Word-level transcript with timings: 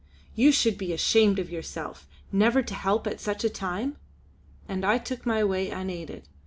You 0.33 0.51
should 0.51 0.79
be 0.79 0.93
ashamed 0.93 1.37
of 1.37 1.51
yourself 1.51 2.07
never 2.31 2.63
to 2.63 2.73
help 2.73 3.05
at 3.05 3.19
such 3.21 3.43
a 3.43 3.51
time," 3.51 3.97
and 4.67 4.83
I 4.83 4.97
took 4.97 5.27
my 5.27 5.43
way 5.43 5.69
unaided. 5.69 6.27